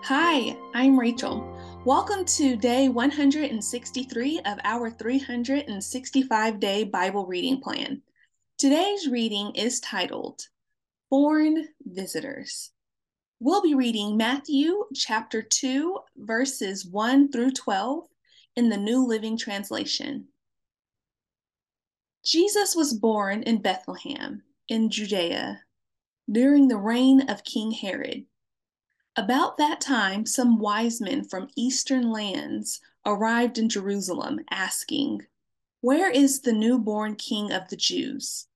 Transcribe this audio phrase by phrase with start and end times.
[0.00, 1.46] Hi, I'm Rachel.
[1.84, 8.02] Welcome to day 163 of our 365 day Bible reading plan.
[8.58, 10.48] Today's reading is titled
[11.10, 12.72] Foreign Visitors.
[13.38, 18.06] We'll be reading Matthew chapter 2, verses 1 through 12
[18.56, 20.28] in the New Living Translation.
[22.24, 25.60] Jesus was born in Bethlehem in Judea
[26.30, 28.24] during the reign of King Herod.
[29.14, 35.26] About that time, some wise men from eastern lands arrived in Jerusalem, asking,
[35.82, 38.46] Where is the newborn king of the Jews?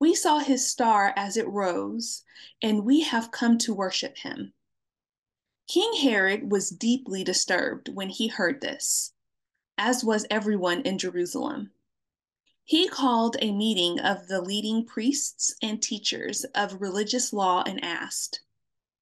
[0.00, 2.24] We saw his star as it rose,
[2.60, 4.54] and we have come to worship him.
[5.68, 9.12] King Herod was deeply disturbed when he heard this,
[9.78, 11.70] as was everyone in Jerusalem.
[12.64, 18.40] He called a meeting of the leading priests and teachers of religious law and asked,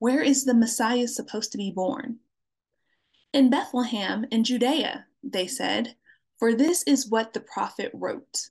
[0.01, 2.19] where is the Messiah supposed to be born?
[3.35, 5.95] In Bethlehem in Judea, they said,
[6.39, 8.49] for this is what the prophet wrote.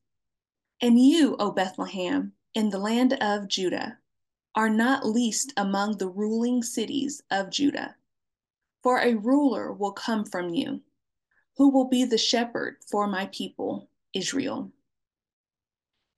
[0.80, 3.98] And you, O Bethlehem, in the land of Judah,
[4.54, 7.96] are not least among the ruling cities of Judah.
[8.84, 10.82] For a ruler will come from you,
[11.58, 14.72] who will be the shepherd for my people, Israel.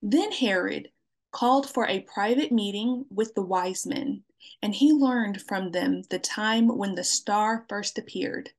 [0.02, 0.90] Then Herod
[1.32, 4.24] called for a private meeting with the wise men
[4.62, 8.52] and he learned from them the time when the star first appeared.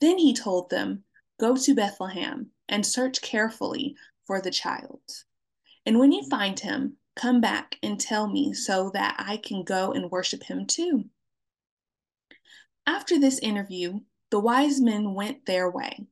[0.00, 1.04] Then he told them,
[1.38, 5.00] Go to Bethlehem and search carefully for the child.
[5.86, 9.92] And when you find him, come back and tell me so that I can go
[9.92, 11.04] and worship him too.
[12.86, 14.00] After this interview,
[14.30, 16.06] the wise men went their way,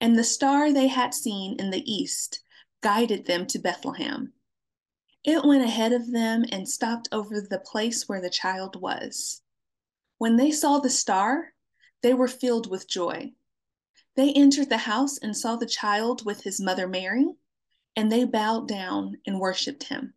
[0.00, 2.40] and the star they had seen in the east
[2.80, 4.32] guided them to Bethlehem.
[5.24, 9.42] It went ahead of them and stopped over the place where the child was.
[10.18, 11.54] When they saw the star,
[12.02, 13.32] they were filled with joy.
[14.14, 17.36] They entered the house and saw the child with his mother Mary,
[17.94, 20.14] and they bowed down and worshiped him.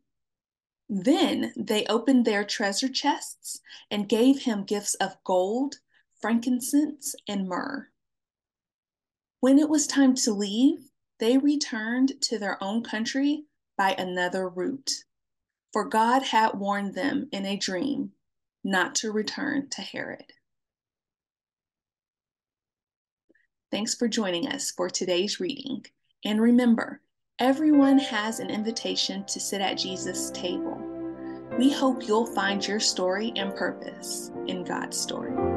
[0.88, 5.80] Then they opened their treasure chests and gave him gifts of gold,
[6.20, 7.90] frankincense, and myrrh.
[9.40, 13.46] When it was time to leave, they returned to their own country
[13.81, 14.92] by another route.
[15.74, 18.12] For God had warned them in a dream
[18.64, 20.34] not to return to Herod.
[23.72, 25.84] Thanks for joining us for today's reading.
[26.24, 27.02] And remember,
[27.40, 30.80] everyone has an invitation to sit at Jesus' table.
[31.58, 35.50] We hope you'll find your story and purpose in God's story.